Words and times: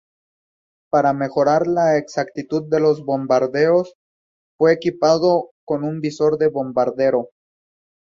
Para 0.89 1.13
mejorar 1.13 1.67
la 1.67 1.95
exactitud 1.97 2.63
de 2.71 2.79
los 2.79 3.05
bombardeos, 3.05 3.93
fue 4.57 4.73
equipado 4.73 5.51
con 5.63 5.83
un 5.83 6.01
visor 6.01 6.39
de 6.39 6.47
bombardero. 6.47 7.29